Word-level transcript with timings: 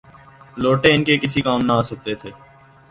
لوٹے 0.61 0.89
ان 0.93 1.03
کے 1.03 1.17
کسی 1.17 1.41
کام 1.41 1.59
نہ 1.67 1.73
آ 1.73 1.81
سکتے 1.89 2.11
تھے۔ 2.21 2.29